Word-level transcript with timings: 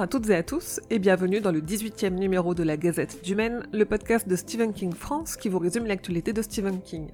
À 0.00 0.06
toutes 0.06 0.30
et 0.30 0.34
à 0.34 0.42
tous 0.42 0.80
et 0.88 0.98
bienvenue 0.98 1.42
dans 1.42 1.52
le 1.52 1.60
18e 1.60 2.14
numéro 2.14 2.54
de 2.54 2.62
la 2.62 2.78
Gazette 2.78 3.22
du 3.22 3.34
Maine, 3.34 3.64
le 3.70 3.84
podcast 3.84 4.26
de 4.26 4.34
Stephen 4.34 4.72
King 4.72 4.94
France 4.94 5.36
qui 5.36 5.50
vous 5.50 5.58
résume 5.58 5.84
l'actualité 5.84 6.32
de 6.32 6.40
Stephen 6.40 6.80
King. 6.80 7.08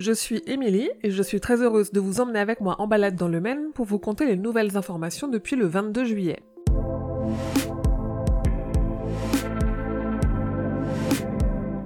Je 0.00 0.12
suis 0.12 0.42
Émilie 0.46 0.88
et 1.02 1.10
je 1.10 1.22
suis 1.22 1.40
très 1.40 1.60
heureuse 1.60 1.92
de 1.92 2.00
vous 2.00 2.22
emmener 2.22 2.38
avec 2.38 2.62
moi 2.62 2.76
en 2.78 2.86
balade 2.86 3.16
dans 3.16 3.28
le 3.28 3.42
Maine 3.42 3.72
pour 3.74 3.84
vous 3.84 3.98
conter 3.98 4.24
les 4.24 4.36
nouvelles 4.36 4.78
informations 4.78 5.28
depuis 5.28 5.56
le 5.56 5.66
22 5.66 6.06
juillet. 6.06 6.40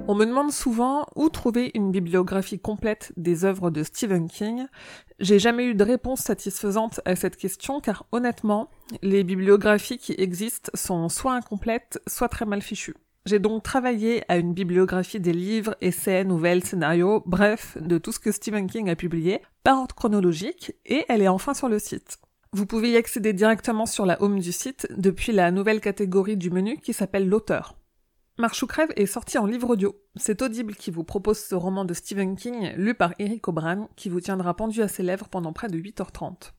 On 0.09 0.15
me 0.15 0.24
demande 0.24 0.52
souvent 0.52 1.05
où 1.16 1.28
trouver 1.30 1.73
une 1.74 1.91
bibliographie 1.91 2.60
complète 2.60 3.12
des 3.16 3.45
œuvres 3.45 3.70
de 3.70 3.83
Stephen 3.83 4.29
King. 4.29 4.66
J'ai 5.19 5.41
jamais 5.41 5.65
eu 5.65 5.74
de 5.74 5.82
réponse 5.82 6.20
satisfaisante 6.20 7.01
à 7.05 7.16
cette 7.16 7.37
question 7.37 7.80
car 7.80 8.06
honnêtement, 8.12 8.70
les 9.02 9.24
bibliographies 9.24 9.98
qui 9.98 10.15
existent 10.16 10.70
sont 10.74 11.09
soit 11.09 11.34
incomplètes, 11.34 12.01
soit 12.06 12.29
très 12.29 12.45
mal 12.45 12.62
fichues. 12.62 12.95
J'ai 13.24 13.41
donc 13.41 13.65
travaillé 13.65 14.23
à 14.29 14.37
une 14.37 14.55
bibliographie 14.55 15.19
des 15.19 15.32
livres, 15.32 15.74
essais, 15.80 16.23
nouvelles, 16.23 16.62
scénarios, 16.62 17.24
bref, 17.27 17.77
de 17.80 17.98
tout 17.98 18.12
ce 18.12 18.20
que 18.20 18.30
Stephen 18.30 18.68
King 18.68 18.88
a 18.88 18.95
publié, 18.95 19.43
par 19.65 19.80
ordre 19.80 19.96
chronologique, 19.96 20.73
et 20.87 21.04
elle 21.09 21.23
est 21.23 21.27
enfin 21.27 21.52
sur 21.52 21.68
le 21.68 21.80
site. 21.80 22.18
Vous 22.52 22.66
pouvez 22.66 22.93
y 22.93 22.96
accéder 22.96 23.32
directement 23.32 23.87
sur 23.87 24.07
la 24.07 24.23
home 24.23 24.38
du 24.38 24.52
site 24.52 24.87
depuis 24.96 25.32
la 25.32 25.51
nouvelle 25.51 25.80
catégorie 25.80 26.37
du 26.37 26.51
menu 26.51 26.79
qui 26.79 26.93
s'appelle 26.93 27.29
l'auteur. 27.29 27.74
Marche 28.38 28.66
crève 28.66 28.92
est 28.96 29.06
sorti 29.06 29.38
en 29.38 29.46
livre 29.46 29.70
audio. 29.70 29.98
C'est 30.15 30.42
Audible 30.42 30.74
qui 30.74 30.90
vous 30.90 31.04
propose 31.04 31.38
ce 31.38 31.54
roman 31.54 31.87
de 31.87 31.95
Stephen 31.95 32.37
King, 32.37 32.74
lu 32.76 32.93
par 32.93 33.15
Eric 33.18 33.48
O'Brien, 33.48 33.88
qui 33.96 34.10
vous 34.10 34.20
tiendra 34.20 34.54
pendu 34.54 34.82
à 34.82 34.88
ses 34.88 35.02
lèvres 35.02 35.30
pendant 35.30 35.54
près 35.54 35.68
de 35.68 35.78
8h30. 35.78 36.52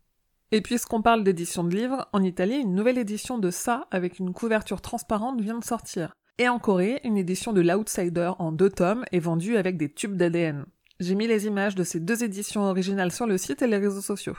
Et 0.52 0.62
puisqu'on 0.62 1.04
parle 1.04 1.24
d'édition 1.24 1.64
de 1.64 1.76
livres, 1.76 2.10
en 2.14 2.24
Italie, 2.24 2.56
une 2.56 2.74
nouvelle 2.74 2.98
édition 2.98 3.38
de 3.38 3.52
Ça, 3.52 3.88
avec 3.92 4.18
une 4.18 4.34
couverture 4.34 4.82
transparente, 4.82 5.40
vient 5.40 5.60
de 5.60 5.64
sortir. 5.64 6.16
Et 6.40 6.50
en 6.50 6.58
Corée, 6.58 7.00
une 7.04 7.16
édition 7.16 7.54
de 7.54 7.62
L'Outsider 7.62 8.32
en 8.40 8.52
deux 8.52 8.72
tomes 8.72 9.06
est 9.12 9.20
vendue 9.20 9.58
avec 9.58 9.78
des 9.78 9.94
tubes 9.94 10.18
d'ADN. 10.18 10.66
J'ai 11.00 11.14
mis 11.14 11.28
les 11.28 11.46
images 11.46 11.76
de 11.76 11.84
ces 11.84 12.00
deux 12.00 12.24
éditions 12.24 12.64
originales 12.64 13.12
sur 13.12 13.28
le 13.28 13.38
site 13.38 13.62
et 13.62 13.68
les 13.68 13.78
réseaux 13.78 14.02
sociaux. 14.02 14.38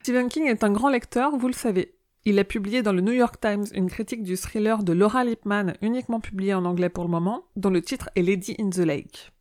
Stephen 0.00 0.28
King 0.28 0.46
est 0.46 0.64
un 0.64 0.72
grand 0.72 0.88
lecteur, 0.88 1.36
vous 1.36 1.46
le 1.46 1.52
savez. 1.52 1.94
Il 2.24 2.38
a 2.38 2.44
publié 2.44 2.82
dans 2.82 2.92
le 2.92 3.00
New 3.00 3.12
York 3.12 3.40
Times 3.40 3.64
une 3.74 3.90
critique 3.90 4.22
du 4.22 4.36
thriller 4.36 4.84
de 4.84 4.92
Laura 4.92 5.24
Lipman, 5.24 5.72
uniquement 5.82 6.20
publié 6.20 6.54
en 6.54 6.64
anglais 6.64 6.88
pour 6.88 7.02
le 7.02 7.10
moment, 7.10 7.46
dont 7.56 7.68
le 7.68 7.82
titre 7.82 8.10
est 8.14 8.22
Lady 8.22 8.54
in 8.60 8.70
the 8.70 8.78
Lake. 8.78 9.32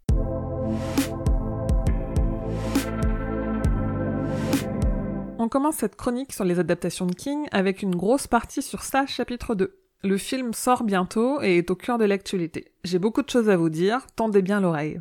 On 5.38 5.48
commence 5.48 5.76
cette 5.76 5.96
chronique 5.96 6.34
sur 6.34 6.44
les 6.44 6.58
adaptations 6.58 7.06
de 7.06 7.14
King 7.14 7.46
avec 7.52 7.84
une 7.84 7.96
grosse 7.96 8.26
partie 8.26 8.64
sur 8.64 8.82
ça, 8.82 9.06
chapitre 9.06 9.54
2. 9.54 9.78
Le 10.04 10.18
film 10.18 10.52
sort 10.52 10.84
bientôt 10.84 11.40
et 11.44 11.60
est 11.60 11.70
au 11.70 11.76
cœur 11.76 12.00
de 12.00 12.06
l'actualité. 12.06 12.72
J'ai 12.84 12.98
beaucoup 12.98 13.22
de 13.22 13.30
choses 13.30 13.50
à 13.52 13.58
vous 13.58 13.70
dire, 13.70 14.08
tendez 14.16 14.42
bien 14.42 14.60
l'oreille. 14.60 15.00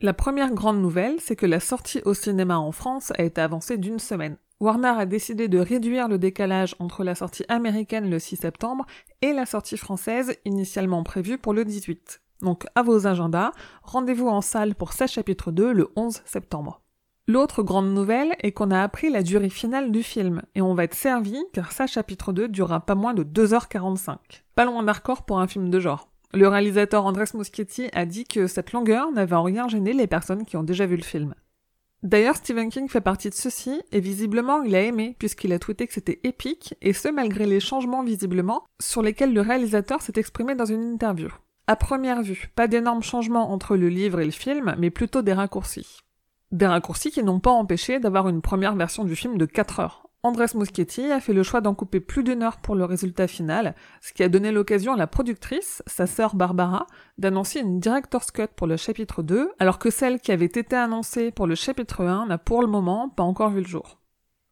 La 0.00 0.14
première 0.14 0.52
grande 0.52 0.82
nouvelle, 0.82 1.20
c'est 1.20 1.36
que 1.36 1.46
la 1.46 1.60
sortie 1.60 2.02
au 2.04 2.14
cinéma 2.14 2.58
en 2.58 2.72
France 2.72 3.12
a 3.16 3.22
été 3.22 3.40
avancée 3.40 3.78
d'une 3.78 4.00
semaine. 4.00 4.36
Warner 4.60 4.92
a 4.98 5.06
décidé 5.06 5.48
de 5.48 5.58
réduire 5.58 6.06
le 6.06 6.18
décalage 6.18 6.76
entre 6.80 7.02
la 7.02 7.14
sortie 7.14 7.46
américaine 7.48 8.10
le 8.10 8.18
6 8.18 8.36
septembre 8.36 8.84
et 9.22 9.32
la 9.32 9.46
sortie 9.46 9.78
française 9.78 10.36
initialement 10.44 11.02
prévue 11.02 11.38
pour 11.38 11.54
le 11.54 11.64
18. 11.64 12.20
Donc 12.42 12.66
à 12.74 12.82
vos 12.82 13.06
agendas, 13.06 13.52
rendez-vous 13.82 14.28
en 14.28 14.42
salle 14.42 14.74
pour 14.74 14.92
sa 14.92 15.06
chapitre 15.06 15.50
2 15.50 15.72
le 15.72 15.88
11 15.96 16.20
septembre. 16.26 16.82
L'autre 17.26 17.62
grande 17.62 17.94
nouvelle 17.94 18.34
est 18.42 18.52
qu'on 18.52 18.70
a 18.70 18.82
appris 18.82 19.08
la 19.08 19.22
durée 19.22 19.48
finale 19.48 19.92
du 19.92 20.02
film, 20.02 20.42
et 20.54 20.60
on 20.60 20.74
va 20.74 20.84
être 20.84 20.94
servi 20.94 21.38
car 21.54 21.72
sa 21.72 21.86
chapitre 21.86 22.32
2 22.32 22.48
durera 22.48 22.80
pas 22.80 22.94
moins 22.94 23.14
de 23.14 23.24
2h45. 23.24 24.16
Pas 24.56 24.66
loin 24.66 24.82
d'un 24.82 24.92
record 24.92 25.24
pour 25.24 25.40
un 25.40 25.46
film 25.46 25.70
de 25.70 25.80
genre. 25.80 26.08
Le 26.34 26.48
réalisateur 26.48 27.06
Andrés 27.06 27.24
Muschietti 27.32 27.88
a 27.94 28.04
dit 28.04 28.24
que 28.24 28.46
cette 28.46 28.72
longueur 28.72 29.10
n'avait 29.10 29.36
en 29.36 29.42
rien 29.42 29.68
gêné 29.68 29.94
les 29.94 30.06
personnes 30.06 30.44
qui 30.44 30.58
ont 30.58 30.62
déjà 30.64 30.84
vu 30.84 30.96
le 30.96 31.02
film. 31.02 31.34
D'ailleurs, 32.02 32.36
Stephen 32.36 32.70
King 32.70 32.88
fait 32.88 33.02
partie 33.02 33.28
de 33.28 33.34
ceci, 33.34 33.82
et 33.92 34.00
visiblement 34.00 34.62
il 34.62 34.74
a 34.74 34.82
aimé, 34.82 35.16
puisqu'il 35.18 35.52
a 35.52 35.58
tweeté 35.58 35.86
que 35.86 35.92
c'était 35.92 36.20
épique, 36.24 36.74
et 36.80 36.94
ce 36.94 37.08
malgré 37.08 37.44
les 37.44 37.60
changements 37.60 38.02
visiblement, 38.02 38.64
sur 38.80 39.02
lesquels 39.02 39.34
le 39.34 39.42
réalisateur 39.42 40.00
s'est 40.00 40.14
exprimé 40.16 40.54
dans 40.54 40.64
une 40.64 40.92
interview. 40.92 41.28
À 41.66 41.76
première 41.76 42.22
vue, 42.22 42.50
pas 42.56 42.68
d'énormes 42.68 43.02
changements 43.02 43.52
entre 43.52 43.76
le 43.76 43.88
livre 43.88 44.20
et 44.20 44.24
le 44.24 44.30
film, 44.30 44.74
mais 44.78 44.90
plutôt 44.90 45.22
des 45.22 45.34
raccourcis. 45.34 45.98
Des 46.52 46.66
raccourcis 46.66 47.10
qui 47.10 47.22
n'ont 47.22 47.38
pas 47.38 47.50
empêché 47.50 48.00
d'avoir 48.00 48.28
une 48.28 48.42
première 48.42 48.74
version 48.74 49.04
du 49.04 49.14
film 49.14 49.36
de 49.36 49.46
4 49.46 49.80
heures. 49.80 50.09
Andrés 50.22 50.54
Muschietti 50.54 51.10
a 51.10 51.18
fait 51.18 51.32
le 51.32 51.42
choix 51.42 51.62
d'en 51.62 51.74
couper 51.74 51.98
plus 51.98 52.22
d'une 52.22 52.42
heure 52.42 52.58
pour 52.58 52.74
le 52.74 52.84
résultat 52.84 53.26
final, 53.26 53.74
ce 54.02 54.12
qui 54.12 54.22
a 54.22 54.28
donné 54.28 54.52
l'occasion 54.52 54.92
à 54.92 54.98
la 54.98 55.06
productrice, 55.06 55.82
sa 55.86 56.06
sœur 56.06 56.34
Barbara, 56.34 56.86
d'annoncer 57.16 57.60
une 57.60 57.80
director's 57.80 58.30
cut 58.30 58.48
pour 58.54 58.66
le 58.66 58.76
chapitre 58.76 59.22
2, 59.22 59.50
alors 59.58 59.78
que 59.78 59.88
celle 59.88 60.20
qui 60.20 60.30
avait 60.30 60.44
été 60.44 60.76
annoncée 60.76 61.30
pour 61.30 61.46
le 61.46 61.54
chapitre 61.54 62.04
1 62.04 62.26
n'a 62.26 62.36
pour 62.36 62.60
le 62.60 62.68
moment 62.68 63.08
pas 63.08 63.22
encore 63.22 63.48
vu 63.48 63.62
le 63.62 63.66
jour. 63.66 63.98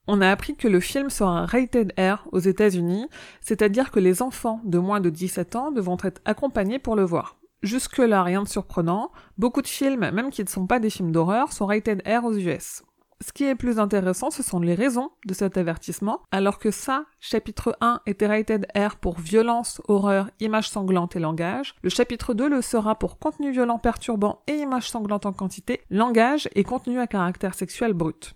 On 0.06 0.22
a 0.22 0.30
appris 0.30 0.56
que 0.56 0.68
le 0.68 0.80
film 0.80 1.10
sera 1.10 1.44
rated 1.44 1.92
R 1.98 2.26
aux 2.32 2.38
États-Unis, 2.38 3.06
c'est-à-dire 3.42 3.90
que 3.90 4.00
les 4.00 4.22
enfants 4.22 4.62
de 4.64 4.78
moins 4.78 5.00
de 5.00 5.10
17 5.10 5.54
ans 5.54 5.70
devront 5.70 5.98
être 6.02 6.22
accompagnés 6.24 6.78
pour 6.78 6.96
le 6.96 7.04
voir. 7.04 7.36
Jusque-là, 7.62 8.22
rien 8.22 8.42
de 8.42 8.48
surprenant, 8.48 9.12
beaucoup 9.36 9.60
de 9.60 9.66
films, 9.66 10.10
même 10.12 10.30
qui 10.30 10.42
ne 10.42 10.48
sont 10.48 10.66
pas 10.66 10.78
des 10.78 10.88
films 10.88 11.12
d'horreur, 11.12 11.52
sont 11.52 11.66
rated 11.66 12.02
R 12.08 12.24
aux 12.24 12.32
US. 12.38 12.84
Ce 13.20 13.32
qui 13.32 13.44
est 13.44 13.56
plus 13.56 13.80
intéressant, 13.80 14.30
ce 14.30 14.44
sont 14.44 14.60
les 14.60 14.74
raisons 14.74 15.10
de 15.26 15.34
cet 15.34 15.56
avertissement, 15.56 16.20
alors 16.30 16.60
que 16.60 16.70
ça, 16.70 17.04
chapitre 17.18 17.76
1 17.80 18.00
était 18.06 18.28
rated 18.28 18.66
R 18.76 18.94
pour 18.94 19.18
violence, 19.18 19.82
horreur, 19.88 20.30
images 20.38 20.70
sanglantes 20.70 21.16
et 21.16 21.18
langage, 21.18 21.74
le 21.82 21.90
chapitre 21.90 22.32
2 22.32 22.48
le 22.48 22.62
sera 22.62 22.96
pour 22.96 23.18
contenu 23.18 23.50
violent 23.50 23.78
perturbant 23.78 24.42
et 24.46 24.54
images 24.54 24.88
sanglantes 24.88 25.26
en 25.26 25.32
quantité, 25.32 25.80
langage 25.90 26.48
et 26.54 26.62
contenu 26.62 27.00
à 27.00 27.08
caractère 27.08 27.54
sexuel 27.54 27.92
brut. 27.92 28.34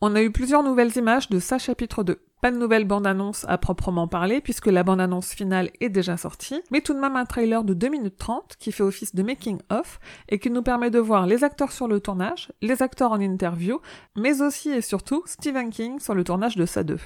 On 0.00 0.16
a 0.16 0.22
eu 0.22 0.32
plusieurs 0.32 0.64
nouvelles 0.64 0.96
images 0.96 1.28
de 1.28 1.38
ça 1.38 1.58
chapitre 1.58 2.02
2. 2.02 2.20
Pas 2.40 2.50
de 2.50 2.56
nouvelle 2.56 2.86
bande-annonce 2.86 3.44
à 3.48 3.58
proprement 3.58 4.08
parler 4.08 4.40
puisque 4.40 4.68
la 4.68 4.82
bande-annonce 4.82 5.34
finale 5.34 5.70
est 5.80 5.90
déjà 5.90 6.16
sortie, 6.16 6.62
mais 6.70 6.80
tout 6.80 6.94
de 6.94 6.98
même 6.98 7.16
un 7.16 7.26
trailer 7.26 7.64
de 7.64 7.74
2 7.74 7.88
minutes 7.90 8.16
30 8.16 8.56
qui 8.58 8.72
fait 8.72 8.82
office 8.82 9.14
de 9.14 9.22
making-of 9.22 10.00
et 10.30 10.38
qui 10.38 10.48
nous 10.48 10.62
permet 10.62 10.88
de 10.90 10.98
voir 10.98 11.26
les 11.26 11.44
acteurs 11.44 11.70
sur 11.70 11.86
le 11.86 12.00
tournage, 12.00 12.50
les 12.62 12.80
acteurs 12.82 13.12
en 13.12 13.20
interview, 13.20 13.78
mais 14.16 14.40
aussi 14.40 14.70
et 14.70 14.80
surtout 14.80 15.22
Stephen 15.26 15.68
King 15.68 16.00
sur 16.00 16.14
le 16.14 16.24
tournage 16.24 16.56
de 16.56 16.64
sa 16.64 16.82
2. 16.82 16.96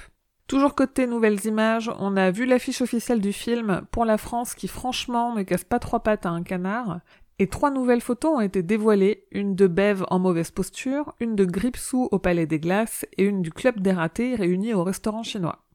Toujours 0.47 0.73
côté 0.73 1.05
nouvelles 1.05 1.45
images, 1.45 1.91
on 1.99 2.15
a 2.15 2.31
vu 2.31 2.45
l'affiche 2.45 2.81
officielle 2.81 3.19
du 3.19 3.33
film 3.33 3.81
pour 3.91 4.05
la 4.05 4.17
France 4.17 4.53
qui 4.53 4.69
franchement 4.69 5.35
ne 5.35 5.43
casse 5.43 5.65
pas 5.65 5.79
trois 5.79 5.99
pattes 5.99 6.25
à 6.25 6.29
un 6.29 6.43
canard, 6.43 6.99
et 7.39 7.47
trois 7.47 7.71
nouvelles 7.71 8.01
photos 8.01 8.37
ont 8.37 8.41
été 8.41 8.63
dévoilées, 8.63 9.27
une 9.31 9.55
de 9.55 9.67
Bev 9.67 10.05
en 10.09 10.19
mauvaise 10.19 10.51
posture, 10.51 11.13
une 11.19 11.35
de 11.35 11.45
Gripsou 11.45 12.07
au 12.11 12.19
Palais 12.19 12.45
des 12.45 12.59
Glaces 12.59 13.05
et 13.17 13.25
une 13.25 13.41
du 13.41 13.51
Club 13.51 13.81
des 13.81 13.91
Ratés 13.91 14.35
réunis 14.35 14.73
au 14.73 14.83
restaurant 14.83 15.23
chinois. 15.23 15.65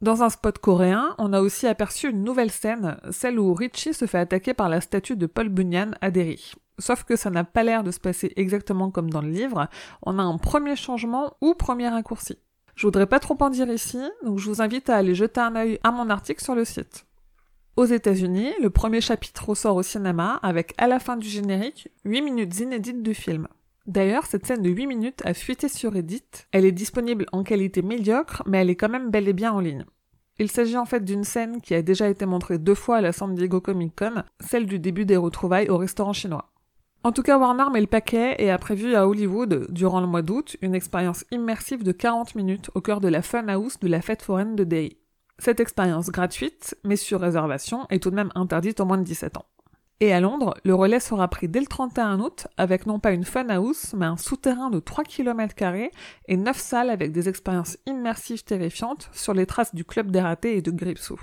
Dans 0.00 0.22
un 0.22 0.28
spot 0.28 0.58
coréen, 0.58 1.14
on 1.18 1.32
a 1.32 1.40
aussi 1.40 1.66
aperçu 1.66 2.10
une 2.10 2.22
nouvelle 2.22 2.50
scène, 2.50 2.98
celle 3.10 3.40
où 3.40 3.52
Richie 3.52 3.94
se 3.94 4.06
fait 4.06 4.18
attaquer 4.18 4.54
par 4.54 4.68
la 4.68 4.80
statue 4.80 5.16
de 5.16 5.26
Paul 5.26 5.48
Bunyan 5.48 5.92
à 6.00 6.10
Derry. 6.10 6.52
Sauf 6.78 7.02
que 7.02 7.16
ça 7.16 7.30
n'a 7.30 7.42
pas 7.42 7.64
l'air 7.64 7.82
de 7.82 7.90
se 7.90 7.98
passer 7.98 8.32
exactement 8.36 8.90
comme 8.90 9.10
dans 9.10 9.22
le 9.22 9.30
livre, 9.30 9.68
on 10.02 10.18
a 10.18 10.22
un 10.22 10.38
premier 10.38 10.76
changement 10.76 11.36
ou 11.40 11.54
premier 11.54 11.88
raccourci. 11.88 12.38
Je 12.76 12.86
voudrais 12.86 13.06
pas 13.06 13.18
trop 13.18 13.36
en 13.40 13.50
dire 13.50 13.68
ici, 13.68 13.98
donc 14.24 14.38
je 14.38 14.48
vous 14.48 14.62
invite 14.62 14.88
à 14.88 14.96
aller 14.96 15.16
jeter 15.16 15.40
un 15.40 15.56
œil 15.56 15.80
à 15.82 15.90
mon 15.90 16.10
article 16.10 16.44
sur 16.44 16.54
le 16.54 16.64
site. 16.64 17.07
Aux 17.78 17.84
États-Unis, 17.84 18.50
le 18.60 18.70
premier 18.70 19.00
chapitre 19.00 19.50
ressort 19.50 19.76
au 19.76 19.84
cinéma 19.84 20.40
avec 20.42 20.74
à 20.78 20.88
la 20.88 20.98
fin 20.98 21.16
du 21.16 21.28
générique 21.28 21.86
8 22.04 22.22
minutes 22.22 22.58
inédites 22.58 23.04
du 23.04 23.14
film. 23.14 23.46
D'ailleurs, 23.86 24.26
cette 24.26 24.46
scène 24.46 24.62
de 24.62 24.68
8 24.68 24.88
minutes 24.88 25.22
a 25.24 25.32
fuité 25.32 25.68
sur 25.68 25.92
Reddit. 25.92 26.24
Elle 26.50 26.64
est 26.64 26.72
disponible 26.72 27.26
en 27.30 27.44
qualité 27.44 27.82
médiocre, 27.82 28.42
mais 28.46 28.58
elle 28.58 28.70
est 28.70 28.74
quand 28.74 28.88
même 28.88 29.12
bel 29.12 29.28
et 29.28 29.32
bien 29.32 29.52
en 29.52 29.60
ligne. 29.60 29.84
Il 30.40 30.50
s'agit 30.50 30.76
en 30.76 30.86
fait 30.86 31.04
d'une 31.04 31.22
scène 31.22 31.60
qui 31.60 31.72
a 31.72 31.82
déjà 31.82 32.08
été 32.08 32.26
montrée 32.26 32.58
deux 32.58 32.74
fois 32.74 32.96
à 32.96 33.00
la 33.00 33.12
San 33.12 33.32
Diego 33.32 33.60
Comic 33.60 33.94
Con, 33.94 34.24
celle 34.40 34.66
du 34.66 34.80
début 34.80 35.06
des 35.06 35.16
retrouvailles 35.16 35.70
au 35.70 35.76
restaurant 35.76 36.12
chinois. 36.12 36.50
En 37.04 37.12
tout 37.12 37.22
cas, 37.22 37.38
Warner 37.38 37.70
met 37.72 37.80
le 37.80 37.86
paquet 37.86 38.34
et 38.40 38.50
a 38.50 38.58
prévu 38.58 38.96
à 38.96 39.06
Hollywood, 39.06 39.68
durant 39.70 40.00
le 40.00 40.08
mois 40.08 40.22
d'août, 40.22 40.56
une 40.62 40.74
expérience 40.74 41.24
immersive 41.30 41.84
de 41.84 41.92
40 41.92 42.34
minutes 42.34 42.72
au 42.74 42.80
cœur 42.80 43.00
de 43.00 43.06
la 43.06 43.22
Fun 43.22 43.46
House 43.46 43.78
de 43.78 43.86
la 43.86 44.02
fête 44.02 44.22
foraine 44.22 44.56
de 44.56 44.64
Day. 44.64 44.96
Cette 45.38 45.60
expérience 45.60 46.10
gratuite, 46.10 46.76
mais 46.84 46.96
sur 46.96 47.20
réservation, 47.20 47.86
est 47.90 48.02
tout 48.02 48.10
de 48.10 48.16
même 48.16 48.32
interdite 48.34 48.80
aux 48.80 48.84
moins 48.84 48.98
de 48.98 49.04
17 49.04 49.36
ans. 49.36 49.46
Et 50.00 50.12
à 50.12 50.20
Londres, 50.20 50.54
le 50.64 50.74
relais 50.74 51.00
sera 51.00 51.26
pris 51.26 51.48
dès 51.48 51.60
le 51.60 51.66
31 51.66 52.20
août 52.20 52.46
avec 52.56 52.86
non 52.86 53.00
pas 53.00 53.10
une 53.10 53.24
fun 53.24 53.48
house, 53.48 53.94
mais 53.94 54.06
un 54.06 54.16
souterrain 54.16 54.70
de 54.70 54.78
3 54.78 55.02
km 55.02 55.54
et 56.26 56.36
9 56.36 56.56
salles 56.56 56.90
avec 56.90 57.10
des 57.10 57.28
expériences 57.28 57.78
immersives 57.86 58.44
terrifiantes 58.44 59.10
sur 59.12 59.34
les 59.34 59.46
traces 59.46 59.74
du 59.74 59.84
club 59.84 60.12
des 60.12 60.20
ratés 60.20 60.56
et 60.56 60.62
de 60.62 60.70
Gripsou. 60.70 61.20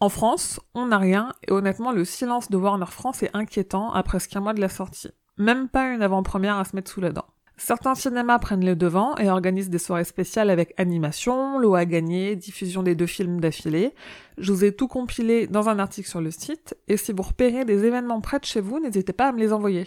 En 0.00 0.08
France, 0.08 0.60
on 0.74 0.86
n'a 0.86 0.96
rien, 0.96 1.34
et 1.46 1.52
honnêtement, 1.52 1.92
le 1.92 2.06
silence 2.06 2.48
de 2.48 2.56
Warner 2.56 2.86
France 2.86 3.22
est 3.22 3.36
inquiétant 3.36 3.92
après 3.92 4.18
presque 4.18 4.34
un 4.34 4.40
mois 4.40 4.54
de 4.54 4.60
la 4.62 4.70
sortie. 4.70 5.10
Même 5.36 5.68
pas 5.68 5.88
une 5.88 6.02
avant-première 6.02 6.56
à 6.56 6.64
se 6.64 6.74
mettre 6.74 6.90
sous 6.90 7.02
la 7.02 7.12
dent. 7.12 7.26
Certains 7.62 7.94
cinémas 7.94 8.38
prennent 8.38 8.64
le 8.64 8.74
devant 8.74 9.14
et 9.16 9.28
organisent 9.28 9.68
des 9.68 9.78
soirées 9.78 10.04
spéciales 10.04 10.48
avec 10.48 10.72
animation, 10.78 11.58
l'eau 11.58 11.74
à 11.74 11.84
gagner, 11.84 12.34
diffusion 12.34 12.82
des 12.82 12.94
deux 12.94 13.06
films 13.06 13.38
d'affilée. 13.38 13.92
Je 14.38 14.50
vous 14.50 14.64
ai 14.64 14.74
tout 14.74 14.88
compilé 14.88 15.46
dans 15.46 15.68
un 15.68 15.78
article 15.78 16.08
sur 16.08 16.22
le 16.22 16.30
site, 16.30 16.74
et 16.88 16.96
si 16.96 17.12
vous 17.12 17.22
repérez 17.22 17.66
des 17.66 17.84
événements 17.84 18.22
près 18.22 18.38
de 18.38 18.46
chez 18.46 18.62
vous, 18.62 18.80
n'hésitez 18.80 19.12
pas 19.12 19.28
à 19.28 19.32
me 19.32 19.38
les 19.38 19.52
envoyer. 19.52 19.86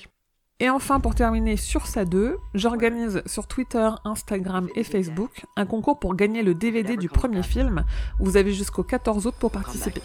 Et 0.60 0.70
enfin, 0.70 1.00
pour 1.00 1.16
terminer 1.16 1.58
sur 1.58 1.88
ça 1.88 2.06
2, 2.06 2.38
j'organise 2.54 3.24
sur 3.26 3.48
Twitter, 3.48 3.90
Instagram 4.06 4.70
et 4.76 4.84
Facebook 4.84 5.44
un 5.56 5.66
concours 5.66 5.98
pour 5.98 6.16
gagner 6.16 6.44
le 6.44 6.54
DVD 6.54 6.96
du 6.96 7.10
premier 7.10 7.42
film. 7.42 7.86
Vous 8.20 8.38
avez 8.38 8.54
jusqu'au 8.54 8.84
14 8.84 9.26
août 9.26 9.36
pour 9.40 9.50
participer. 9.50 10.04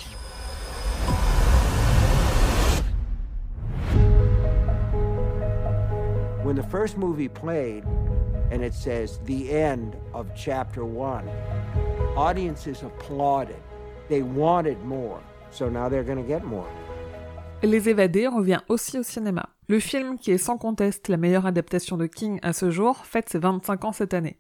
When 6.49 6.57
the 6.57 6.71
first 6.71 6.97
movie 6.97 7.29
played 7.29 7.85
and 8.51 8.63
it 8.63 8.73
says 8.73 9.21
the 9.27 9.53
end 9.53 9.95
of 10.15 10.27
chapter 10.35 10.83
one, 10.83 11.29
audiences 12.17 12.83
applauded. 12.83 13.61
They 14.09 14.23
wanted 14.23 14.83
more. 14.83 15.21
So 15.51 15.69
now 15.69 15.91
they're 15.91 16.03
going 16.03 16.17
to 16.17 16.27
get 16.27 16.45
more. 16.45 16.67
Les 17.63 17.91
Évadés 17.91 18.29
revient 18.29 18.61
aussi 18.69 18.99
au 18.99 19.03
cinéma. 19.03 19.51
Le 19.69 19.79
film, 19.79 20.17
qui 20.17 20.31
est 20.31 20.39
sans 20.39 20.57
conteste 20.57 21.09
la 21.09 21.19
meilleure 21.19 21.45
adaptation 21.45 21.99
de 21.99 22.07
King 22.07 22.39
à 22.41 22.55
ce 22.55 22.71
jour, 22.71 23.05
fête 23.05 23.29
ses 23.29 23.39
25 23.39 23.85
ans 23.85 23.93
cette 23.93 24.15
année. 24.15 24.39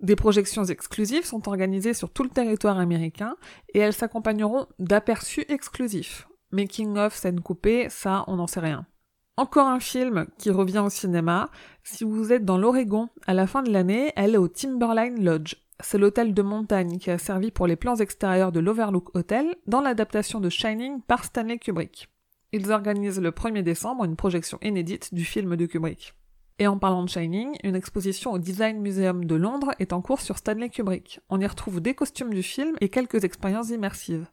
Des 0.00 0.16
projections 0.16 0.64
exclusives 0.64 1.26
sont 1.26 1.46
organisées 1.46 1.92
sur 1.92 2.10
tout 2.10 2.22
le 2.22 2.30
territoire 2.30 2.78
américain 2.78 3.36
et 3.74 3.80
elles 3.80 3.92
s'accompagneront 3.92 4.64
d'aperçus 4.78 5.44
exclusifs. 5.48 6.26
Making 6.52 6.96
of, 6.96 7.14
scène 7.14 7.40
coupée, 7.40 7.88
ça, 7.90 8.24
on 8.28 8.36
n'en 8.36 8.46
sait 8.46 8.60
rien. 8.60 8.86
Encore 9.36 9.66
un 9.66 9.80
film 9.80 10.26
qui 10.38 10.50
revient 10.50 10.78
au 10.78 10.90
cinéma. 10.90 11.50
Si 11.82 12.04
vous 12.04 12.32
êtes 12.32 12.44
dans 12.44 12.56
l'Oregon, 12.56 13.08
à 13.26 13.34
la 13.34 13.48
fin 13.48 13.64
de 13.64 13.70
l'année, 13.70 14.12
elle 14.14 14.34
est 14.34 14.38
au 14.38 14.46
Timberline 14.46 15.24
Lodge. 15.24 15.56
C'est 15.80 15.98
l'hôtel 15.98 16.34
de 16.34 16.42
montagne 16.42 16.98
qui 16.98 17.10
a 17.10 17.18
servi 17.18 17.50
pour 17.50 17.66
les 17.66 17.74
plans 17.74 17.96
extérieurs 17.96 18.52
de 18.52 18.60
l'Overlook 18.60 19.14
Hotel 19.16 19.56
dans 19.66 19.80
l'adaptation 19.80 20.38
de 20.38 20.48
Shining 20.48 21.00
par 21.02 21.24
Stanley 21.24 21.58
Kubrick. 21.58 22.08
Ils 22.52 22.70
organisent 22.70 23.20
le 23.20 23.32
1er 23.32 23.62
décembre 23.62 24.04
une 24.04 24.14
projection 24.14 24.58
inédite 24.62 25.12
du 25.12 25.24
film 25.24 25.56
de 25.56 25.66
Kubrick. 25.66 26.14
Et 26.60 26.68
en 26.68 26.78
parlant 26.78 27.02
de 27.02 27.08
Shining, 27.08 27.56
une 27.64 27.74
exposition 27.74 28.30
au 28.30 28.38
Design 28.38 28.80
Museum 28.80 29.24
de 29.24 29.34
Londres 29.34 29.72
est 29.80 29.92
en 29.92 30.00
cours 30.00 30.20
sur 30.20 30.38
Stanley 30.38 30.68
Kubrick. 30.68 31.18
On 31.28 31.40
y 31.40 31.46
retrouve 31.46 31.80
des 31.80 31.94
costumes 31.94 32.32
du 32.32 32.44
film 32.44 32.76
et 32.80 32.88
quelques 32.88 33.24
expériences 33.24 33.70
immersives. 33.70 34.28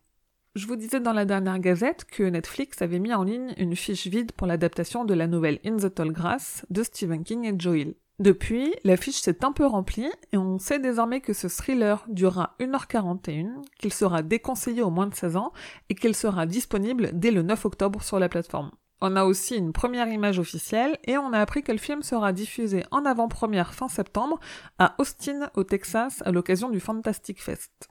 Je 0.53 0.67
vous 0.67 0.75
disais 0.75 0.99
dans 0.99 1.13
la 1.13 1.23
dernière 1.23 1.59
gazette 1.59 2.03
que 2.03 2.23
Netflix 2.23 2.81
avait 2.81 2.99
mis 2.99 3.13
en 3.13 3.23
ligne 3.23 3.53
une 3.57 3.73
fiche 3.73 4.07
vide 4.07 4.33
pour 4.33 4.47
l'adaptation 4.47 5.05
de 5.05 5.13
la 5.13 5.25
nouvelle 5.25 5.59
In 5.65 5.77
the 5.77 5.93
Tall 5.93 6.11
Grass 6.11 6.65
de 6.69 6.83
Stephen 6.83 7.23
King 7.23 7.45
et 7.45 7.55
Joe 7.57 7.77
Hill. 7.77 7.95
Depuis, 8.19 8.75
la 8.83 8.97
fiche 8.97 9.21
s'est 9.21 9.45
un 9.45 9.53
peu 9.53 9.65
remplie 9.65 10.11
et 10.33 10.37
on 10.37 10.59
sait 10.59 10.79
désormais 10.79 11.21
que 11.21 11.31
ce 11.31 11.47
thriller 11.47 12.03
durera 12.09 12.57
1h41, 12.59 13.63
qu'il 13.79 13.93
sera 13.93 14.23
déconseillé 14.23 14.81
aux 14.81 14.89
moins 14.89 15.07
de 15.07 15.15
16 15.15 15.37
ans 15.37 15.53
et 15.87 15.95
qu'il 15.95 16.13
sera 16.15 16.45
disponible 16.45 17.11
dès 17.13 17.31
le 17.31 17.43
9 17.43 17.63
octobre 17.63 18.03
sur 18.03 18.19
la 18.19 18.27
plateforme. 18.27 18.71
On 18.99 19.15
a 19.15 19.23
aussi 19.23 19.55
une 19.55 19.71
première 19.71 20.09
image 20.09 20.37
officielle 20.37 20.99
et 21.05 21.17
on 21.17 21.31
a 21.31 21.39
appris 21.39 21.63
que 21.63 21.71
le 21.71 21.77
film 21.77 22.03
sera 22.03 22.33
diffusé 22.33 22.83
en 22.91 23.05
avant-première 23.05 23.73
fin 23.73 23.87
septembre 23.87 24.37
à 24.79 24.95
Austin, 24.97 25.49
au 25.55 25.63
Texas, 25.63 26.21
à 26.25 26.33
l'occasion 26.33 26.69
du 26.69 26.81
Fantastic 26.81 27.41
Fest. 27.41 27.87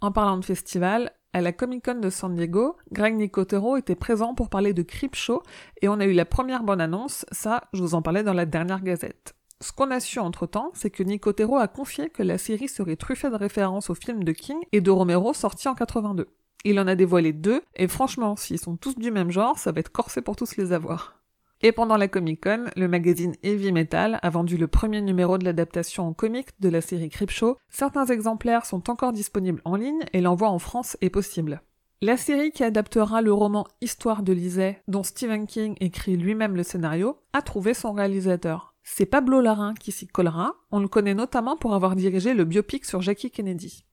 En 0.00 0.12
parlant 0.12 0.36
de 0.36 0.44
festival, 0.44 1.10
à 1.34 1.40
la 1.40 1.52
Comic 1.52 1.84
Con 1.84 1.96
de 1.96 2.10
San 2.10 2.32
Diego, 2.36 2.76
Greg 2.92 3.16
Nicotero 3.16 3.76
était 3.76 3.96
présent 3.96 4.34
pour 4.34 4.48
parler 4.48 4.72
de 4.72 4.82
Creepshow 4.82 5.42
et 5.82 5.88
on 5.88 5.98
a 5.98 6.06
eu 6.06 6.12
la 6.12 6.24
première 6.24 6.62
bonne 6.62 6.80
annonce, 6.80 7.26
ça 7.32 7.64
je 7.72 7.82
vous 7.82 7.96
en 7.96 8.02
parlais 8.02 8.22
dans 8.22 8.32
la 8.32 8.46
dernière 8.46 8.82
gazette. 8.82 9.34
Ce 9.60 9.72
qu'on 9.72 9.90
a 9.90 9.98
su 9.98 10.20
entre-temps, 10.20 10.70
c'est 10.74 10.90
que 10.90 11.02
Nicotero 11.02 11.56
a 11.56 11.66
confié 11.66 12.08
que 12.08 12.22
la 12.22 12.38
série 12.38 12.68
serait 12.68 12.94
truffée 12.94 13.30
de 13.30 13.34
références 13.34 13.90
au 13.90 13.94
film 13.94 14.22
de 14.22 14.30
King 14.30 14.58
et 14.70 14.80
de 14.80 14.90
Romero 14.92 15.34
sorti 15.34 15.66
en 15.66 15.74
82. 15.74 16.28
Il 16.64 16.78
en 16.78 16.86
a 16.86 16.94
dévoilé 16.94 17.32
deux, 17.32 17.62
et 17.74 17.88
franchement, 17.88 18.36
s'ils 18.36 18.60
sont 18.60 18.76
tous 18.76 18.94
du 18.94 19.10
même 19.10 19.32
genre, 19.32 19.58
ça 19.58 19.72
va 19.72 19.80
être 19.80 19.92
corsé 19.92 20.22
pour 20.22 20.36
tous 20.36 20.56
les 20.56 20.72
avoir. 20.72 21.23
Et 21.66 21.72
pendant 21.72 21.96
la 21.96 22.08
Comic 22.08 22.42
Con, 22.42 22.66
le 22.76 22.88
magazine 22.88 23.36
Heavy 23.42 23.72
Metal 23.72 24.18
a 24.20 24.28
vendu 24.28 24.58
le 24.58 24.66
premier 24.66 25.00
numéro 25.00 25.38
de 25.38 25.46
l'adaptation 25.46 26.06
en 26.06 26.12
comics 26.12 26.50
de 26.60 26.68
la 26.68 26.82
série 26.82 27.08
Creepshow. 27.08 27.56
Certains 27.70 28.04
exemplaires 28.04 28.66
sont 28.66 28.90
encore 28.90 29.14
disponibles 29.14 29.62
en 29.64 29.76
ligne 29.76 30.04
et 30.12 30.20
l'envoi 30.20 30.50
en 30.50 30.58
France 30.58 30.98
est 31.00 31.08
possible. 31.08 31.62
La 32.02 32.18
série 32.18 32.50
qui 32.50 32.64
adaptera 32.64 33.22
le 33.22 33.32
roman 33.32 33.66
Histoire 33.80 34.22
de 34.22 34.34
Lisée, 34.34 34.76
dont 34.88 35.02
Stephen 35.02 35.46
King 35.46 35.74
écrit 35.80 36.18
lui-même 36.18 36.54
le 36.54 36.64
scénario, 36.64 37.16
a 37.32 37.40
trouvé 37.40 37.72
son 37.72 37.94
réalisateur. 37.94 38.74
C'est 38.82 39.06
Pablo 39.06 39.40
Larrain 39.40 39.72
qui 39.72 39.90
s'y 39.90 40.06
collera, 40.06 40.56
on 40.70 40.80
le 40.80 40.88
connaît 40.88 41.14
notamment 41.14 41.56
pour 41.56 41.72
avoir 41.72 41.96
dirigé 41.96 42.34
le 42.34 42.44
biopic 42.44 42.84
sur 42.84 43.00
Jackie 43.00 43.30
Kennedy. 43.30 43.86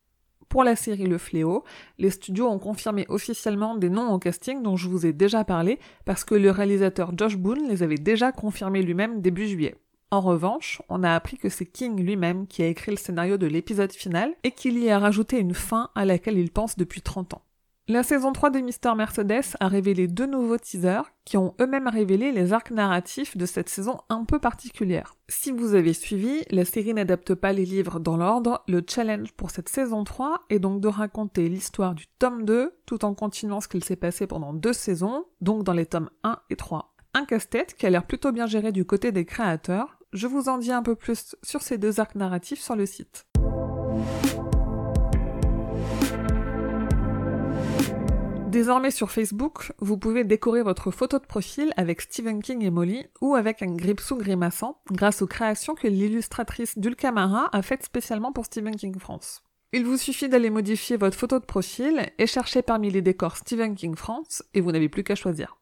Pour 0.52 0.66
la 0.66 0.76
série 0.76 1.06
Le 1.06 1.18
Fléau, 1.18 1.64
les 1.98 2.10
studios 2.10 2.50
ont 2.50 2.60
confirmé 2.60 3.06
officiellement 3.08 3.78
des 3.78 3.90
noms 3.90 4.12
au 4.12 4.20
casting 4.20 4.62
dont 4.62 4.76
je 4.76 4.90
vous 4.90 5.06
ai 5.06 5.14
déjà 5.14 5.46
parlé 5.46 5.80
parce 6.04 6.26
que 6.26 6.36
le 6.36 6.52
réalisateur 6.52 7.14
Josh 7.18 7.38
Boone 7.38 7.70
les 7.70 7.84
avait 7.84 7.96
déjà 7.96 8.34
confirmés 8.34 8.82
lui-même 8.82 9.22
début 9.22 9.48
juillet. 9.48 9.76
En 10.12 10.20
revanche, 10.20 10.82
on 10.90 11.04
a 11.04 11.16
appris 11.16 11.38
que 11.38 11.48
c'est 11.48 11.66
King 11.66 12.04
lui-même 12.04 12.48
qui 12.48 12.64
a 12.64 12.68
écrit 12.68 12.92
le 12.92 12.98
scénario 12.98 13.38
de 13.38 13.48
l'épisode 13.48 13.94
final 13.94 14.34
et 14.44 14.52
qu'il 14.52 14.78
y 14.78 14.90
a 14.90 15.00
rajouté 15.00 15.40
une 15.40 15.54
fin 15.54 15.90
à 15.96 16.04
laquelle 16.04 16.38
il 16.38 16.52
pense 16.52 16.76
depuis 16.76 17.02
30 17.02 17.36
ans. 17.36 17.44
La 17.88 18.04
saison 18.04 18.32
3 18.32 18.52
de 18.52 18.60
Mister 18.60 18.94
Mercedes 18.96 19.56
a 19.60 19.68
révélé 19.68 20.08
deux 20.08 20.28
nouveaux 20.28 20.60
teasers 20.60 21.12
qui 21.26 21.36
ont 21.38 21.56
eux-mêmes 21.60 21.88
révélé 21.88 22.32
les 22.32 22.54
arcs 22.54 22.70
narratifs 22.70 23.36
de 23.36 23.46
cette 23.48 23.70
saison 23.70 23.98
un 24.10 24.24
peu 24.24 24.38
particulière. 24.38 25.16
Si 25.28 25.52
vous 25.52 25.74
avez 25.74 25.94
suivi, 25.94 26.44
la 26.52 26.64
série 26.64 26.94
n'adapte 26.94 27.34
pas 27.34 27.54
les 27.54 27.66
livres 27.66 28.00
dans 28.00 28.18
l'ordre, 28.18 28.64
le 28.68 28.84
challenge 28.88 29.34
pour 29.34 29.50
cette 29.50 29.68
saison 29.68 30.04
3 30.04 30.44
est 30.52 30.60
donc 30.60 30.80
de 30.80 30.88
raconter 30.88 31.50
l'histoire 31.50 31.96
du 31.96 32.06
tome 32.20 32.46
2 32.46 32.72
tout 32.86 33.04
en 33.04 33.16
continuant 33.16 33.62
ce 33.62 33.68
qu'il 33.68 33.84
s'est 33.84 33.96
passé 33.96 34.28
pendant 34.28 34.54
deux 34.54 34.74
saisons, 34.74 35.26
donc 35.42 35.64
dans 35.64 35.74
les 35.74 35.88
tomes 35.88 36.12
1 36.24 36.38
et 36.52 36.56
3. 36.56 36.94
Un 37.16 37.26
casse-tête 37.26 37.74
qui 37.74 37.88
a 37.88 37.90
l'air 37.90 38.06
plutôt 38.06 38.32
bien 38.32 38.46
géré 38.46 38.72
du 38.72 38.86
côté 38.86 39.12
des 39.12 39.26
créateurs. 39.26 39.98
Je 40.14 40.28
vous 40.28 40.50
en 40.50 40.60
dis 40.60 40.72
un 40.72 40.84
peu 40.84 40.96
plus 40.96 41.36
sur 41.42 41.64
ces 41.64 41.80
deux 41.80 42.00
arcs 42.00 42.16
narratifs 42.16 42.62
sur 42.62 42.76
le 42.76 42.86
site. 42.86 43.26
Désormais 48.52 48.92
sur 48.92 49.12
Facebook, 49.12 49.72
vous 49.80 49.98
pouvez 49.98 50.26
décorer 50.26 50.62
votre 50.62 50.92
photo 50.92 51.20
de 51.20 51.26
profil 51.26 51.72
avec 51.78 52.02
Stephen 52.02 52.42
King 52.42 52.66
et 52.66 52.70
Molly 52.70 53.06
ou 53.22 53.36
avec 53.36 53.62
un 53.62 53.74
gripsou 53.74 54.18
grimaçant 54.18 54.82
grâce 54.92 55.22
aux 55.22 55.28
créations 55.28 55.74
que 55.74 55.88
l'illustratrice 55.88 56.78
Dulcamara 56.78 57.50
a 57.54 57.62
faites 57.62 57.84
spécialement 57.84 58.34
pour 58.34 58.44
Stephen 58.44 58.76
King 58.76 59.00
France. 59.00 59.42
Il 59.72 59.86
vous 59.86 59.96
suffit 59.96 60.28
d'aller 60.28 60.50
modifier 60.50 60.98
votre 60.98 61.18
photo 61.18 61.40
de 61.40 61.46
profil 61.46 62.12
et 62.18 62.28
chercher 62.28 62.62
parmi 62.62 62.92
les 62.92 63.02
décors 63.02 63.38
Stephen 63.38 63.74
King 63.74 63.96
France 63.96 64.44
et 64.54 64.60
vous 64.60 64.74
n'avez 64.74 64.90
plus 64.90 65.06
qu'à 65.06 65.16
choisir. 65.16 65.56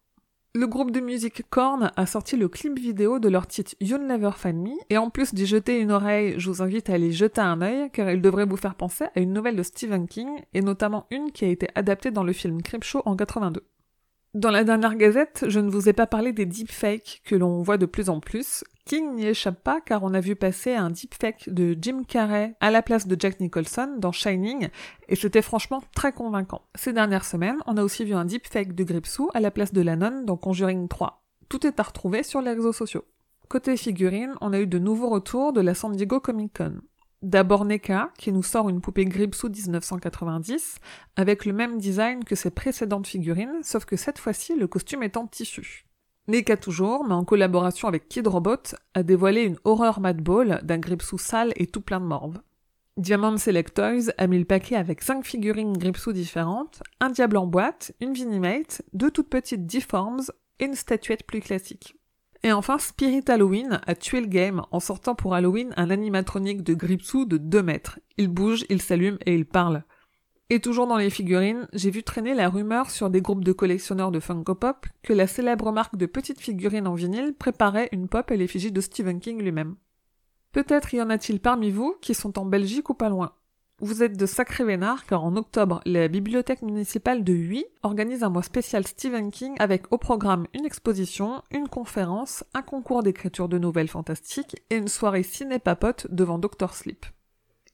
Le 0.55 0.65
groupe 0.65 0.89
de 0.89 0.99
musique 0.99 1.43
Korn 1.51 1.91
a 1.95 2.05
sorti 2.07 2.35
le 2.35 2.47
clip 2.47 2.79
vidéo 2.79 3.19
de 3.19 3.29
leur 3.29 3.45
titre 3.45 3.75
You'll 3.79 4.07
Never 4.07 4.31
Find 4.35 4.63
Me, 4.63 4.71
et 4.89 4.97
en 4.97 5.11
plus 5.11 5.35
d'y 5.35 5.45
jeter 5.45 5.79
une 5.79 5.91
oreille, 5.91 6.39
je 6.39 6.49
vous 6.49 6.63
invite 6.63 6.89
à 6.89 6.95
aller 6.95 7.11
jeter 7.11 7.39
un 7.39 7.61
œil, 7.61 7.91
car 7.93 8.09
il 8.09 8.19
devrait 8.19 8.47
vous 8.47 8.57
faire 8.57 8.73
penser 8.73 9.05
à 9.15 9.19
une 9.19 9.31
nouvelle 9.31 9.55
de 9.55 9.61
Stephen 9.61 10.07
King, 10.07 10.27
et 10.55 10.61
notamment 10.61 11.05
une 11.11 11.31
qui 11.31 11.45
a 11.45 11.49
été 11.49 11.67
adaptée 11.75 12.09
dans 12.09 12.23
le 12.23 12.33
film 12.33 12.63
Creepshow 12.63 13.03
en 13.05 13.15
82. 13.15 13.61
Dans 14.33 14.49
la 14.49 14.63
dernière 14.63 14.95
gazette, 14.95 15.45
je 15.47 15.59
ne 15.59 15.69
vous 15.69 15.87
ai 15.87 15.93
pas 15.93 16.07
parlé 16.07 16.33
des 16.33 16.47
deepfakes 16.47 17.21
que 17.25 17.35
l'on 17.35 17.61
voit 17.61 17.77
de 17.77 17.85
plus 17.85 18.09
en 18.09 18.19
plus. 18.19 18.63
King 18.89 19.13
n'y 19.13 19.27
échappe 19.27 19.63
pas 19.63 19.81
car 19.81 20.01
on 20.01 20.15
a 20.15 20.19
vu 20.19 20.35
passer 20.35 20.73
un 20.73 20.89
deepfake 20.89 21.53
de 21.53 21.77
Jim 21.79 22.01
Carrey 22.07 22.55
à 22.59 22.71
la 22.71 22.81
place 22.81 23.05
de 23.05 23.15
Jack 23.19 23.39
Nicholson 23.39 23.97
dans 23.99 24.11
Shining 24.11 24.69
et 25.07 25.15
c'était 25.15 25.43
franchement 25.43 25.83
très 25.93 26.11
convaincant. 26.11 26.63
Ces 26.73 26.91
dernières 26.91 27.23
semaines, 27.23 27.59
on 27.67 27.77
a 27.77 27.83
aussi 27.83 28.03
vu 28.03 28.15
un 28.15 28.25
deepfake 28.25 28.73
de 28.73 28.83
Gripsou 28.83 29.29
à 29.35 29.41
la 29.41 29.51
place 29.51 29.73
de 29.73 29.81
Lannon 29.81 30.23
dans 30.23 30.37
Conjuring 30.37 30.87
3. 30.87 31.23
Tout 31.49 31.67
est 31.67 31.79
à 31.79 31.83
retrouver 31.83 32.23
sur 32.23 32.41
les 32.41 32.53
réseaux 32.53 32.73
sociaux. 32.73 33.05
Côté 33.47 33.77
figurines, 33.77 34.33
on 34.41 34.53
a 34.53 34.59
eu 34.59 34.65
de 34.65 34.79
nouveaux 34.79 35.09
retours 35.09 35.53
de 35.53 35.61
la 35.61 35.75
San 35.75 35.91
Diego 35.91 36.19
Comic 36.19 36.57
Con. 36.57 36.81
D'abord 37.21 37.65
Neka, 37.65 38.09
qui 38.17 38.31
nous 38.31 38.41
sort 38.41 38.69
une 38.69 38.81
poupée 38.81 39.05
Gripsou 39.05 39.49
1990, 39.49 40.79
avec 41.15 41.45
le 41.45 41.53
même 41.53 41.77
design 41.77 42.23
que 42.23 42.33
ses 42.33 42.49
précédentes 42.49 43.05
figurines, 43.05 43.59
sauf 43.61 43.85
que 43.85 43.97
cette 43.97 44.17
fois-ci, 44.17 44.55
le 44.55 44.65
costume 44.65 45.03
est 45.03 45.15
en 45.15 45.27
tissu. 45.27 45.85
Neka 46.29 46.57
toujours, 46.57 47.05
mais 47.05 47.15
en 47.15 47.25
collaboration 47.25 47.87
avec 47.87 48.07
Kid 48.07 48.27
Robot, 48.27 48.75
a 48.93 49.01
dévoilé 49.01 49.41
une 49.41 49.57
horreur 49.63 49.99
Mad 49.99 50.21
Ball 50.21 50.59
d'un 50.61 50.77
Gripsou 50.77 51.17
sale 51.17 51.53
et 51.55 51.65
tout 51.65 51.81
plein 51.81 51.99
de 51.99 52.05
morve. 52.05 52.39
Diamond 52.97 53.37
Select 53.37 53.73
Toys 53.73 54.11
a 54.15 54.27
mis 54.27 54.37
le 54.37 54.45
paquet 54.45 54.75
avec 54.75 55.01
5 55.01 55.25
figurines 55.25 55.75
Gripsou 55.75 56.13
différentes, 56.13 56.83
un 56.99 57.09
diable 57.09 57.37
en 57.37 57.47
boîte, 57.47 57.93
une 57.99 58.13
Vinimate, 58.13 58.83
deux 58.93 59.09
toutes 59.09 59.29
petites 59.29 59.65
Deforms 59.65 60.31
et 60.59 60.65
une 60.65 60.75
statuette 60.75 61.25
plus 61.25 61.39
classique. 61.39 61.95
Et 62.43 62.51
enfin, 62.51 62.77
Spirit 62.77 63.23
Halloween 63.27 63.81
a 63.87 63.95
tué 63.95 64.21
le 64.21 64.27
game 64.27 64.61
en 64.69 64.79
sortant 64.79 65.15
pour 65.15 65.33
Halloween 65.33 65.73
un 65.77 65.89
animatronique 65.89 66.61
de 66.61 66.75
Gripsou 66.75 67.25
de 67.25 67.37
2 67.37 67.63
mètres. 67.63 67.99
Il 68.17 68.27
bouge, 68.27 68.65
il 68.69 68.83
s'allume 68.83 69.17
et 69.25 69.33
il 69.33 69.47
parle. 69.47 69.83
Et 70.51 70.59
toujours 70.59 70.87
dans 70.87 70.97
les 70.97 71.11
figurines, 71.11 71.67
j'ai 71.73 71.91
vu 71.91 72.01
traîner 72.01 72.33
la 72.33 72.49
rumeur 72.49 72.89
sur 72.89 73.11
des 73.11 73.21
groupes 73.21 73.43
de 73.43 73.51
collectionneurs 73.51 74.09
de 74.09 74.19
Funko 74.19 74.55
Pop 74.55 74.87
que 75.03 75.13
la 75.13 75.27
célèbre 75.27 75.71
marque 75.71 75.95
de 75.95 76.07
petites 76.07 76.39
figurines 76.39 76.87
en 76.87 76.95
vinyle 76.95 77.35
préparait 77.37 77.89
une 77.91 78.07
pop 78.07 78.31
à 78.31 78.35
l'effigie 78.35 78.71
de 78.71 78.81
Stephen 78.81 79.19
King 79.19 79.39
lui-même. 79.39 79.75
Peut-être 80.51 80.91
y 80.95 81.01
en 81.01 81.11
a-t-il 81.11 81.39
parmi 81.39 81.69
vous 81.69 81.95
qui 82.01 82.15
sont 82.15 82.39
en 82.39 82.45
Belgique 82.45 82.89
ou 82.89 82.95
pas 82.95 83.09
loin. 83.09 83.33
Vous 83.79 84.01
êtes 84.01 84.17
de 84.17 84.25
sacrés 84.25 84.63
vénards 84.65 85.05
car 85.05 85.23
en 85.23 85.35
octobre, 85.35 85.81
la 85.85 86.07
bibliothèque 86.07 86.63
municipale 86.63 87.23
de 87.23 87.31
Huy 87.31 87.65
organise 87.83 88.23
un 88.23 88.29
mois 88.29 88.41
spécial 88.41 88.87
Stephen 88.87 89.29
King 89.29 89.55
avec 89.59 89.93
au 89.93 89.99
programme 89.99 90.47
une 90.55 90.65
exposition, 90.65 91.43
une 91.51 91.69
conférence, 91.69 92.43
un 92.55 92.63
concours 92.63 93.03
d'écriture 93.03 93.49
de 93.49 93.59
nouvelles 93.59 93.87
fantastiques 93.87 94.57
et 94.71 94.77
une 94.77 94.87
soirée 94.87 95.23
ciné-papote 95.23 96.07
devant 96.09 96.39
Dr. 96.39 96.73
Sleep. 96.73 97.05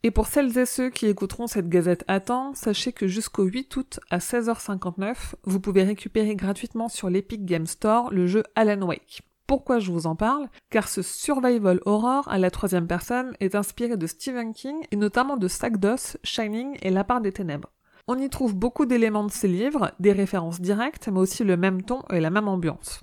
Et 0.05 0.12
pour 0.12 0.27
celles 0.27 0.55
et 0.59 0.67
ceux 0.67 0.91
qui 0.91 1.07
écouteront 1.07 1.47
cette 1.47 1.67
gazette 1.67 2.05
à 2.07 2.19
temps, 2.19 2.53
sachez 2.53 2.93
que 2.93 3.07
jusqu'au 3.07 3.45
8 3.45 3.75
août 3.75 4.00
à 4.12 4.19
16h59, 4.19 5.33
vous 5.45 5.59
pouvez 5.59 5.81
récupérer 5.81 6.35
gratuitement 6.35 6.89
sur 6.89 7.09
l'Epic 7.09 7.43
Game 7.43 7.65
Store 7.65 8.13
le 8.13 8.27
jeu 8.27 8.43
Alan 8.53 8.85
Wake. 8.85 9.24
Pourquoi 9.47 9.79
je 9.79 9.91
vous 9.91 10.05
en 10.05 10.15
parle? 10.15 10.47
Car 10.69 10.89
ce 10.89 11.01
survival 11.01 11.79
horror 11.88 12.27
à 12.27 12.38
la 12.38 12.51
troisième 12.51 12.85
personne 12.85 13.35
est 13.39 13.55
inspiré 13.55 13.97
de 13.97 14.05
Stephen 14.05 14.53
King 14.53 14.75
et 14.91 14.95
notamment 14.95 15.38
de 15.38 15.47
Sagdos, 15.47 16.17
Shining 16.24 16.77
et 16.83 16.91
La 16.91 17.03
part 17.03 17.21
des 17.21 17.31
ténèbres. 17.31 17.71
On 18.07 18.19
y 18.19 18.29
trouve 18.29 18.53
beaucoup 18.55 18.85
d'éléments 18.85 19.25
de 19.25 19.31
ses 19.31 19.47
livres, 19.47 19.91
des 20.00 20.12
références 20.12 20.62
directes, 20.62 21.09
mais 21.12 21.19
aussi 21.19 21.43
le 21.43 21.57
même 21.57 21.81
ton 21.81 22.03
et 22.12 22.19
la 22.19 22.29
même 22.29 22.47
ambiance. 22.47 23.01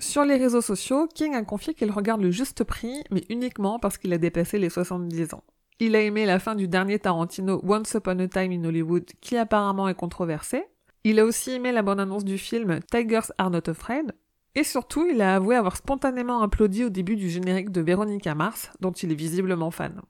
Sur 0.00 0.26
les 0.26 0.36
réseaux 0.36 0.60
sociaux, 0.60 1.08
King 1.14 1.34
a 1.34 1.44
confié 1.44 1.72
qu'il 1.72 1.90
regarde 1.90 2.20
le 2.20 2.30
juste 2.30 2.62
prix, 2.62 3.04
mais 3.10 3.24
uniquement 3.30 3.78
parce 3.78 3.96
qu'il 3.96 4.12
a 4.12 4.18
dépassé 4.18 4.58
les 4.58 4.68
70 4.68 5.32
ans. 5.32 5.44
Il 5.84 5.96
a 5.96 6.00
aimé 6.00 6.26
la 6.26 6.38
fin 6.38 6.54
du 6.54 6.68
dernier 6.68 7.00
Tarantino 7.00 7.60
Once 7.66 7.94
Upon 7.94 8.20
a 8.20 8.28
Time 8.28 8.52
in 8.52 8.62
Hollywood, 8.62 9.04
qui 9.20 9.36
apparemment 9.36 9.88
est 9.88 9.96
controversé. 9.96 10.62
Il 11.02 11.18
a 11.18 11.24
aussi 11.24 11.50
aimé 11.50 11.72
la 11.72 11.82
bande-annonce 11.82 12.24
du 12.24 12.38
film 12.38 12.78
Tigers 12.88 13.32
Are 13.36 13.50
Not 13.50 13.68
Afraid. 13.68 14.12
Et 14.54 14.62
surtout, 14.62 15.08
il 15.12 15.20
a 15.20 15.34
avoué 15.34 15.56
avoir 15.56 15.76
spontanément 15.76 16.40
applaudi 16.40 16.84
au 16.84 16.88
début 16.88 17.16
du 17.16 17.28
générique 17.28 17.72
de 17.72 17.80
Veronica 17.80 18.32
Mars, 18.36 18.70
dont 18.78 18.92
il 18.92 19.10
est 19.10 19.16
visiblement 19.16 19.72
fan. 19.72 20.00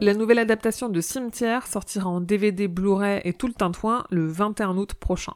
La 0.00 0.14
nouvelle 0.14 0.40
adaptation 0.40 0.88
de 0.88 1.00
Cimetière 1.00 1.68
sortira 1.68 2.10
en 2.10 2.20
DVD, 2.20 2.66
Blu-ray 2.66 3.20
et 3.22 3.32
tout 3.32 3.46
le 3.46 3.54
tintouin 3.54 4.02
le 4.10 4.26
21 4.26 4.76
août 4.76 4.94
prochain. 4.94 5.34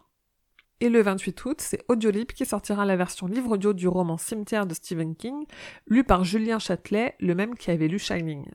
Et 0.82 0.88
le 0.88 1.02
28 1.02 1.44
août, 1.44 1.60
c'est 1.60 1.84
Audiolib 1.88 2.28
qui 2.28 2.46
sortira 2.46 2.86
la 2.86 2.96
version 2.96 3.26
livre 3.26 3.52
audio 3.52 3.74
du 3.74 3.86
roman 3.86 4.16
Cimetière 4.16 4.66
de 4.66 4.72
Stephen 4.72 5.14
King, 5.14 5.44
lu 5.86 6.04
par 6.04 6.24
Julien 6.24 6.58
Châtelet, 6.58 7.16
le 7.20 7.34
même 7.34 7.54
qui 7.54 7.70
avait 7.70 7.86
lu 7.86 7.98
Shining. 7.98 8.46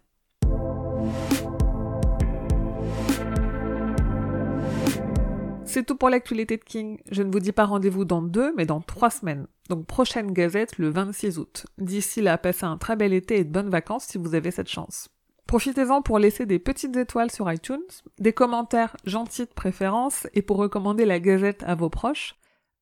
C'est 5.66 5.86
tout 5.86 5.96
pour 5.96 6.10
l'actualité 6.10 6.58
de 6.58 6.64
King. 6.64 6.98
Je 7.12 7.22
ne 7.22 7.32
vous 7.32 7.40
dis 7.40 7.52
pas 7.52 7.66
rendez-vous 7.66 8.06
dans 8.06 8.24
deux, 8.24 8.54
mais 8.56 8.66
dans 8.66 8.82
trois 8.82 9.12
semaines. 9.12 9.46
Donc 9.70 9.86
prochaine 9.86 10.32
gazette 10.32 10.80
le 10.80 10.90
26 10.90 11.38
août. 11.38 11.68
D'ici 11.78 12.22
là, 12.22 12.40
passez 12.40 12.66
un 12.66 12.78
très 12.78 12.96
bel 12.96 13.14
été 13.14 13.38
et 13.38 13.44
de 13.44 13.52
bonnes 13.52 13.70
vacances 13.70 14.06
si 14.06 14.18
vous 14.18 14.34
avez 14.34 14.50
cette 14.50 14.70
chance. 14.70 15.10
Profitez-en 15.48 16.02
pour 16.02 16.18
laisser 16.18 16.46
des 16.46 16.60
petites 16.60 16.98
étoiles 16.98 17.32
sur 17.32 17.52
iTunes, 17.52 17.78
des 18.18 18.34
commentaires 18.34 18.98
gentils 19.06 19.46
de 19.46 19.54
préférence 19.54 20.28
et 20.34 20.42
pour 20.42 20.58
recommander 20.58 21.06
la 21.06 21.20
gazette 21.20 21.64
à 21.64 21.76
vos 21.76 21.90
proches. 21.90 22.36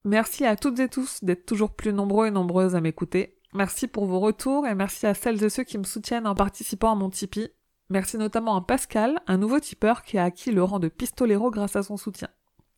Merci 0.06 0.46
à 0.46 0.56
toutes 0.56 0.80
et 0.80 0.90
tous 0.90 1.24
d'être 1.24 1.46
toujours 1.46 1.76
plus 1.76 1.94
nombreux 1.94 2.28
et 2.28 2.32
nombreuses 2.32 2.76
à 2.76 2.82
m'écouter. 2.82 3.38
Merci 3.54 3.88
pour 3.88 4.06
vos 4.06 4.20
retours 4.20 4.66
et 4.66 4.76
merci 4.76 5.06
à 5.06 5.14
celles 5.14 5.44
et 5.44 5.50
ceux 5.50 5.64
qui 5.64 5.78
me 5.78 5.84
soutiennent 5.84 6.28
en 6.28 6.36
participant 6.36 6.92
à 6.92 6.96
mon 6.96 7.10
Tipeee. 7.10 7.52
Merci 7.90 8.18
notamment 8.18 8.56
à 8.56 8.62
Pascal, 8.62 9.20
un 9.28 9.38
nouveau 9.38 9.60
tipeur 9.60 10.04
qui 10.04 10.18
a 10.18 10.24
acquis 10.24 10.52
le 10.52 10.64
rang 10.64 10.80
de 10.80 10.88
pistolero 10.88 11.52
grâce 11.52 11.76
à 11.76 11.84
son 11.84 11.98
soutien. 11.98 12.30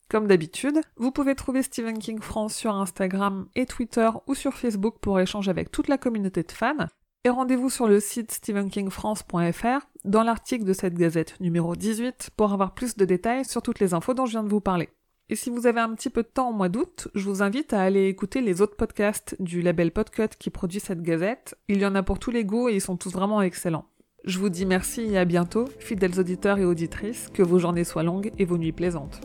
Comme 0.09 0.27
d'habitude, 0.27 0.81
vous 0.97 1.11
pouvez 1.11 1.35
trouver 1.35 1.63
Stephen 1.63 1.97
King 1.97 2.19
France 2.21 2.55
sur 2.55 2.75
Instagram 2.75 3.47
et 3.55 3.65
Twitter 3.65 4.09
ou 4.27 4.35
sur 4.35 4.53
Facebook 4.53 4.97
pour 4.99 5.19
échanger 5.19 5.49
avec 5.49 5.71
toute 5.71 5.87
la 5.87 5.97
communauté 5.97 6.43
de 6.43 6.51
fans. 6.51 6.87
Et 7.25 7.29
rendez-vous 7.29 7.71
sur 7.71 7.87
le 7.87 7.99
site 7.99 8.31
stephenkingfrance.fr 8.31 9.87
dans 10.03 10.21
l'article 10.21 10.63
de 10.63 10.73
cette 10.73 10.93
gazette 10.93 11.39
numéro 11.39 11.75
18 11.75 12.29
pour 12.37 12.53
avoir 12.53 12.75
plus 12.75 12.97
de 12.97 13.03
détails 13.03 13.45
sur 13.45 13.63
toutes 13.63 13.79
les 13.79 13.95
infos 13.95 14.13
dont 14.13 14.27
je 14.27 14.33
viens 14.33 14.43
de 14.43 14.49
vous 14.49 14.61
parler. 14.61 14.89
Et 15.29 15.35
si 15.35 15.49
vous 15.49 15.65
avez 15.65 15.79
un 15.79 15.95
petit 15.95 16.11
peu 16.11 16.21
de 16.21 16.27
temps 16.27 16.51
au 16.51 16.53
mois 16.53 16.69
d'août, 16.69 17.07
je 17.15 17.27
vous 17.27 17.41
invite 17.41 17.73
à 17.73 17.81
aller 17.81 18.05
écouter 18.09 18.41
les 18.41 18.61
autres 18.61 18.75
podcasts 18.75 19.35
du 19.39 19.63
label 19.63 19.89
Podcut 19.89 20.37
qui 20.37 20.51
produit 20.51 20.79
cette 20.79 21.01
gazette. 21.01 21.57
Il 21.67 21.79
y 21.79 21.85
en 21.87 21.95
a 21.95 22.03
pour 22.03 22.19
tous 22.19 22.29
les 22.29 22.45
goûts 22.45 22.69
et 22.69 22.75
ils 22.75 22.81
sont 22.81 22.95
tous 22.95 23.11
vraiment 23.11 23.41
excellents. 23.41 23.85
Je 24.23 24.37
vous 24.37 24.49
dis 24.49 24.67
merci 24.67 25.01
et 25.01 25.17
à 25.17 25.25
bientôt, 25.25 25.65
fidèles 25.79 26.19
auditeurs 26.19 26.59
et 26.59 26.65
auditrices, 26.65 27.29
que 27.33 27.41
vos 27.41 27.57
journées 27.57 27.85
soient 27.85 28.03
longues 28.03 28.31
et 28.37 28.45
vos 28.45 28.59
nuits 28.59 28.71
plaisantes. 28.71 29.19